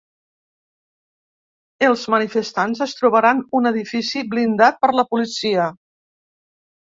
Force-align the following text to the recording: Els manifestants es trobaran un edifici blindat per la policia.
Els 1.87 2.05
manifestants 2.13 2.81
es 2.87 2.97
trobaran 3.01 3.43
un 3.59 3.71
edifici 3.73 4.23
blindat 4.33 4.79
per 4.87 4.91
la 5.01 5.05
policia. 5.13 5.69